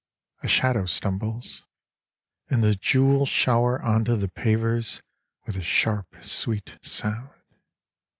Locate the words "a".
0.41-0.47, 5.57-5.61